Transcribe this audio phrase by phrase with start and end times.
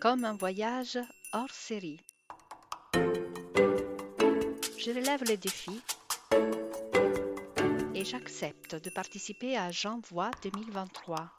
[0.00, 0.98] comme un voyage
[1.32, 2.00] hors série.
[2.94, 5.82] Je relève le défi
[7.94, 11.32] et j'accepte de participer à J'envoie 2023,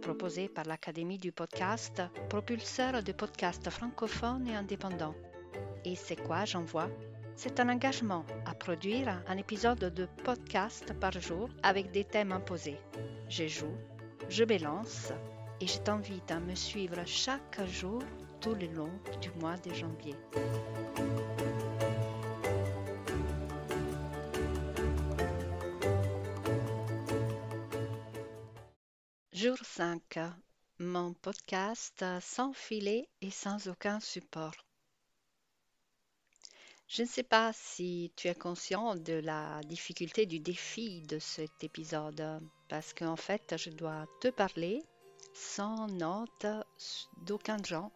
[0.00, 5.14] proposé par l'Académie du podcast, propulseur de podcasts francophones et indépendants.
[5.84, 6.88] Et c'est quoi J'envoie
[7.36, 12.80] C'est un engagement à produire un épisode de podcast par jour avec des thèmes imposés.
[13.28, 13.76] Je joue,
[14.28, 15.12] je m'élance
[15.62, 18.02] et je t'invite à me suivre chaque jour
[18.40, 18.90] tout le long
[19.20, 20.16] du mois de janvier.
[29.32, 30.18] Jour 5.
[30.80, 34.56] Mon podcast sans filet et sans aucun support.
[36.88, 41.62] Je ne sais pas si tu es conscient de la difficulté du défi de cet
[41.62, 44.82] épisode, parce qu'en fait, je dois te parler
[45.34, 46.46] sans note
[47.18, 47.90] d'aucun genre.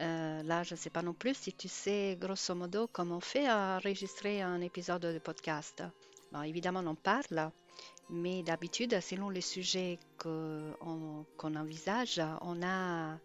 [0.00, 3.20] Euh, là, je ne sais pas non plus si tu sais grosso modo comment on
[3.20, 5.84] fait à enregistrer un épisode de podcast.
[6.32, 7.50] Bon, évidemment, on en parle,
[8.10, 13.18] mais d'habitude, selon les sujets qu'on envisage, on a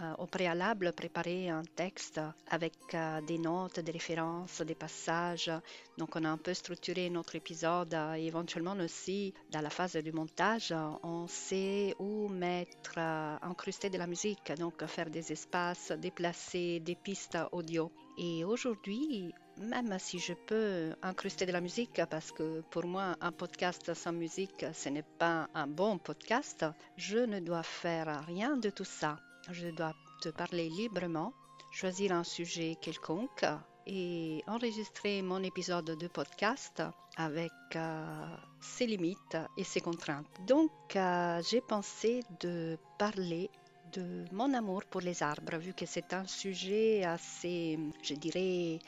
[0.00, 5.50] euh, au préalable préparer un texte avec euh, des notes, des références, des passages.
[5.96, 7.96] Donc on a un peu structuré notre épisode.
[8.16, 14.06] éventuellement aussi, dans la phase du montage, on sait où mettre, euh, incruster de la
[14.06, 17.90] musique, donc faire des espaces, déplacer des pistes audio.
[18.18, 23.32] Et aujourd'hui, même si je peux incruster de la musique, parce que pour moi, un
[23.32, 26.64] podcast sans musique, ce n'est pas un bon podcast,
[26.96, 29.18] je ne dois faire rien de tout ça
[29.50, 31.32] je dois te parler librement,
[31.70, 33.44] choisir un sujet quelconque
[33.86, 36.82] et enregistrer mon épisode de podcast
[37.16, 38.26] avec euh,
[38.60, 40.26] ses limites et ses contraintes.
[40.46, 43.50] Donc, euh, j'ai pensé de parler
[43.92, 48.78] de mon amour pour les arbres, vu que c'est un sujet assez, je dirais,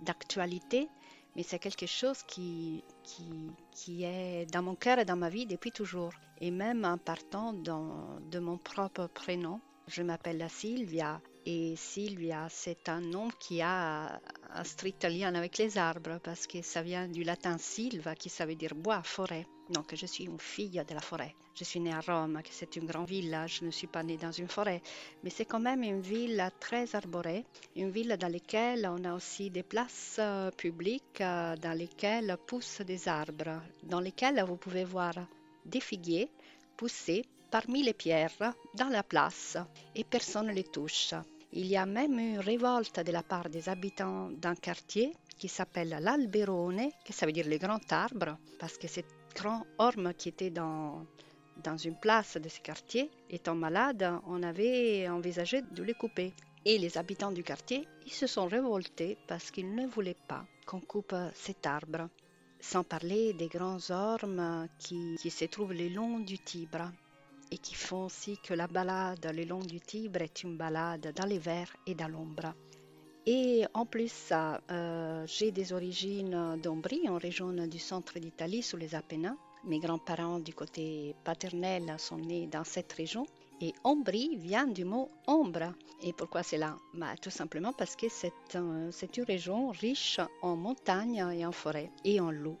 [0.00, 0.88] d'actualité,
[1.34, 2.82] mais c'est quelque chose qui,
[3.88, 6.12] est dans mon cœur et dans ma vie depuis toujours.
[6.40, 13.00] Et même en partant de mon propre prénom, je m'appelle Sylvia et Sylvia, c'est un
[13.00, 14.20] nom qui a
[14.52, 18.46] un strict lien avec les arbres parce que ça vient du latin silva qui ça
[18.46, 19.46] veut dire bois, forêt.
[19.70, 21.34] Donc je suis une fille de la forêt.
[21.54, 23.44] Je suis née à Rome, qui c'est une grande ville.
[23.46, 24.82] Je ne suis pas née dans une forêt,
[25.22, 27.44] mais c'est quand même une ville très arborée,
[27.76, 32.82] une ville dans laquelle on a aussi des places euh, publiques euh, dans lesquelles poussent
[32.82, 35.14] des arbres, dans lesquelles vous pouvez voir
[35.64, 36.28] des figuiers
[36.76, 39.56] pousser parmi les pierres dans la place
[39.94, 41.14] et personne ne les touche.
[41.52, 45.96] Il y a même une révolte de la part des habitants d'un quartier qui s'appelle
[46.00, 50.50] l'Alberone, qui ça veut dire les grands arbres, parce que ces grands ormes qui étaient
[50.50, 51.06] dans,
[51.62, 56.32] dans une place de ce quartier, étant malades, on avait envisagé de les couper.
[56.64, 60.80] Et les habitants du quartier, ils se sont révoltés parce qu'ils ne voulaient pas qu'on
[60.80, 62.08] coupe cet arbre.
[62.58, 66.90] Sans parler des grands ormes qui, qui se trouvent le long du Tibre
[67.50, 71.26] et qui font aussi que la balade le long du Tibre est une balade dans
[71.26, 72.54] les verts et dans l'ombre.
[73.28, 74.32] Et en plus,
[74.70, 79.36] euh, j'ai des origines d'Ombrie, en région du centre d'Italie, sous les Apennins.
[79.64, 83.26] Mes grands-parents du côté paternel sont nés dans cette région.
[83.60, 85.72] Et Ombrie vient du mot ombre.
[86.04, 86.76] Et pourquoi c'est là?
[86.94, 92.20] Bah, Tout simplement parce que c'est une région riche en montagnes et en forêts et
[92.20, 92.58] en loups.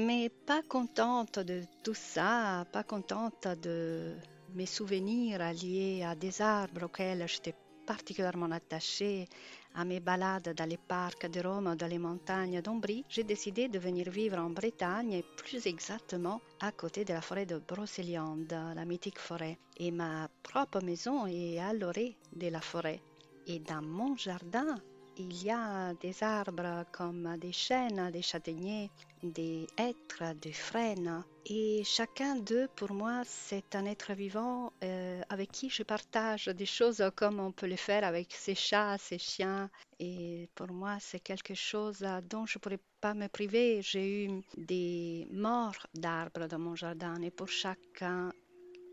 [0.00, 4.14] Mais pas contente de tout ça, pas contente de
[4.54, 9.26] mes souvenirs liés à des arbres auxquels j'étais particulièrement attachée,
[9.74, 13.80] à mes balades dans les parcs de Rome, dans les montagnes d'Ombrie, j'ai décidé de
[13.80, 19.18] venir vivre en Bretagne, plus exactement à côté de la forêt de Brocéliande, la mythique
[19.18, 19.58] forêt.
[19.78, 23.00] Et ma propre maison est à l'orée de la forêt.
[23.48, 24.76] Et dans mon jardin,
[25.18, 28.90] il y a des arbres comme des chênes, des châtaigniers,
[29.22, 31.24] des hêtres, des frênes.
[31.46, 36.66] Et chacun d'eux, pour moi, c'est un être vivant euh, avec qui je partage des
[36.66, 39.68] choses comme on peut le faire avec ses chats, ses chiens.
[39.98, 43.82] Et pour moi, c'est quelque chose dont je ne pourrais pas me priver.
[43.82, 48.30] J'ai eu des morts d'arbres dans mon jardin et pour chacun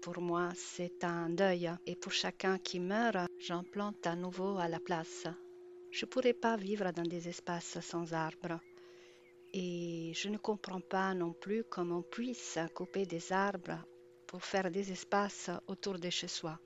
[0.01, 1.71] pour moi, c'est un deuil.
[1.87, 5.25] Et pour chacun qui meurt, j'en plante à nouveau à la place.
[5.97, 8.59] Je ne pourrais pas vivre dans des espaces sans arbres.
[9.53, 13.79] Et je ne comprends pas non plus comment on puisse couper des arbres
[14.27, 16.59] pour faire des espaces autour de chez soi.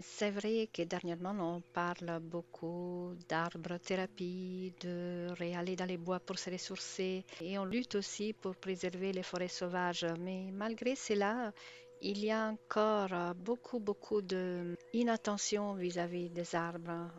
[0.00, 6.36] C'est vrai que dernièrement, on parle beaucoup d'arbres thérapie, de réaller dans les bois pour
[6.36, 10.06] se ressourcer et on lutte aussi pour préserver les forêts sauvages.
[10.18, 11.52] Mais malgré cela,
[12.00, 17.10] il y a encore euh, beaucoup, beaucoup d'inattention vis-à-vis des arbres.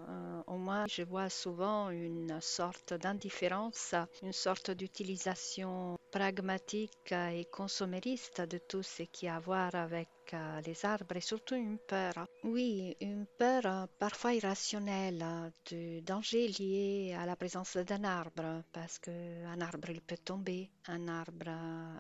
[0.70, 8.60] Euh, moins, je vois souvent une sorte d'indifférence, une sorte d'utilisation pragmatique et consommériste de
[8.60, 12.14] tout ce qui a à voir avec euh, les arbres et surtout une peur.
[12.44, 15.24] Oui, une peur parfois irrationnelle
[15.66, 21.08] du danger lié à la présence d'un arbre parce qu'un arbre il peut tomber, un
[21.08, 21.52] arbre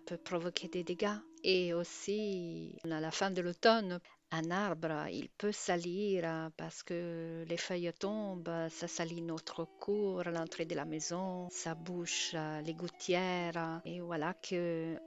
[0.05, 3.99] peut provoquer des dégâts et aussi, à la fin de l'automne,
[4.31, 10.65] un arbre, il peut salir parce que les feuilles tombent, ça salit notre cour, l'entrée
[10.65, 13.81] de la maison, ça bouche les gouttières.
[13.85, 14.97] Et voilà que euh,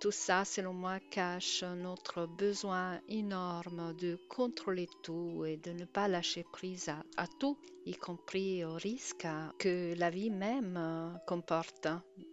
[0.00, 6.08] tout ça, selon moi, cache notre besoin énorme de contrôler tout et de ne pas
[6.08, 9.26] lâcher prise à tout, y compris au risque
[9.58, 11.88] que la vie même comporte.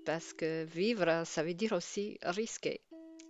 [0.05, 2.81] Parce que vivre, ça veut dire aussi risquer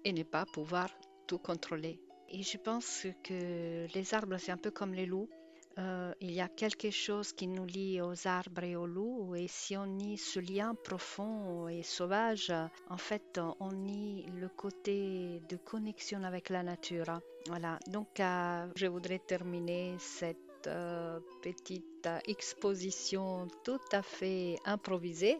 [0.03, 0.89] et ne pas pouvoir
[1.27, 1.99] tout contrôler.
[2.33, 5.29] Et je pense que les arbres, c'est un peu comme les loups.
[5.77, 9.47] Euh, il y a quelque chose qui nous lie aux arbres et aux loups, et
[9.47, 12.51] si on nie ce lien profond et sauvage,
[12.89, 17.19] en fait, on nie le côté de connexion avec la nature.
[17.47, 25.37] Voilà, donc euh, je voudrais terminer cette euh, petite exposition tout à fait improvisée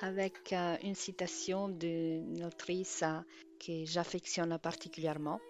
[0.00, 3.04] avec une citation d'une autrice
[3.60, 5.40] que j'affectionne particulièrement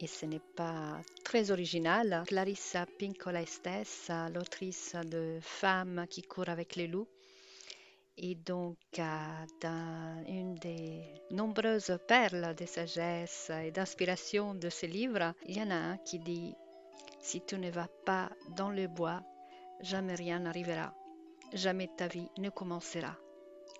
[0.00, 2.22] et ce n'est pas très original.
[2.26, 7.08] Clarissa Pinkola Estes, l'autrice de Femmes qui courent avec les loups,
[8.16, 15.56] et donc dans une des nombreuses perles de sagesse et d'inspiration de ce livre, il
[15.56, 16.54] y en a un qui dit
[17.20, 19.22] Si tu ne vas pas dans le bois,
[19.80, 20.92] jamais rien n'arrivera,
[21.52, 23.16] jamais ta vie ne commencera.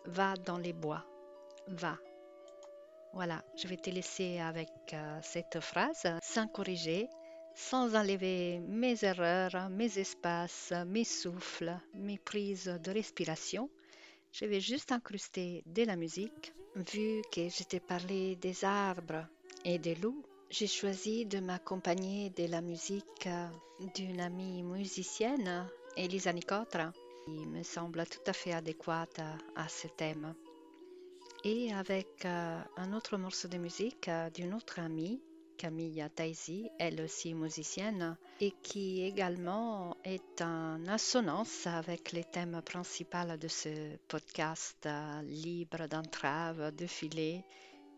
[0.04, 1.04] Va dans les bois,
[1.66, 1.98] va.
[3.14, 7.08] Voilà, je vais te laisser avec euh, cette phrase, sans corriger,
[7.54, 13.70] sans enlever mes erreurs, mes espaces, mes souffles, mes prises de respiration.
[14.32, 16.52] Je vais juste incruster de la musique.
[16.76, 19.26] Vu que je t'ai parlé des arbres
[19.64, 23.48] et des loups, j'ai choisi de m'accompagner de la musique euh,
[23.94, 25.66] d'une amie musicienne,
[25.96, 26.92] Elisa Nicotra,
[27.24, 29.20] qui me semble tout à fait adéquate
[29.56, 30.34] à ce thème
[31.48, 35.22] et avec euh, un autre morceau de musique euh, d'une autre amie,
[35.56, 43.36] Camille Taisi, elle aussi musicienne, et qui également est en assonance avec les thèmes principaux
[43.40, 47.44] de ce podcast euh, libre d'entrave, de filets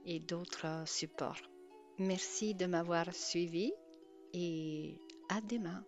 [0.06, 1.42] et d'autres supports.
[1.98, 3.72] Merci de m'avoir suivi
[4.32, 4.96] et
[5.28, 5.84] à demain.